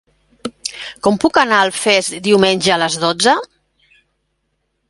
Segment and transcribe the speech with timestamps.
[1.07, 3.37] Com puc anar a Alfés diumenge a les dotze?